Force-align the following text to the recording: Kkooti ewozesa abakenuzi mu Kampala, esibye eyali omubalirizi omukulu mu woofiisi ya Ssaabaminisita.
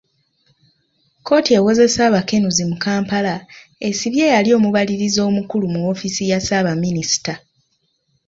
Kkooti 1.19 1.51
ewozesa 1.59 2.01
abakenuzi 2.09 2.63
mu 2.69 2.75
Kampala, 2.83 3.35
esibye 3.87 4.21
eyali 4.27 4.49
omubalirizi 4.57 5.19
omukulu 5.27 5.65
mu 5.73 5.79
woofiisi 5.83 6.23
ya 6.31 6.39
Ssaabaminisita. 6.41 7.33